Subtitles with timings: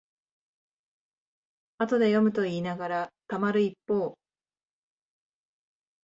[1.77, 4.17] 後で読むといいながらたまる一方